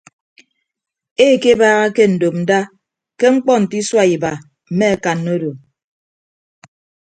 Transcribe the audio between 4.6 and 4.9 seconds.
mme